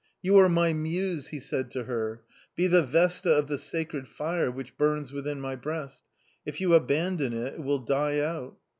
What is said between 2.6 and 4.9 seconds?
the Vesta of the sacred fire which